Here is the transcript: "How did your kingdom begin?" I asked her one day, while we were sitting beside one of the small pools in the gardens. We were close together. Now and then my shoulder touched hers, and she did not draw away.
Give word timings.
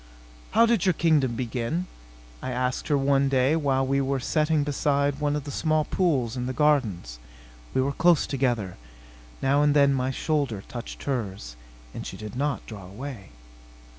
"How 0.53 0.65
did 0.65 0.83
your 0.87 0.93
kingdom 0.93 1.35
begin?" 1.35 1.85
I 2.41 2.49
asked 2.49 2.87
her 2.87 2.97
one 2.97 3.29
day, 3.29 3.55
while 3.55 3.85
we 3.85 4.01
were 4.01 4.19
sitting 4.19 4.63
beside 4.63 5.19
one 5.19 5.35
of 5.35 5.43
the 5.43 5.51
small 5.51 5.85
pools 5.85 6.35
in 6.35 6.47
the 6.47 6.53
gardens. 6.57 7.19
We 7.75 7.81
were 7.81 7.91
close 7.93 8.25
together. 8.25 8.77
Now 9.43 9.61
and 9.61 9.75
then 9.75 9.93
my 9.93 10.09
shoulder 10.09 10.63
touched 10.67 11.03
hers, 11.03 11.55
and 11.93 12.07
she 12.07 12.17
did 12.17 12.35
not 12.35 12.65
draw 12.65 12.87
away. 12.87 13.29